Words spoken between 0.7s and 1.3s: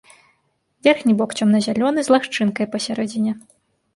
Верхні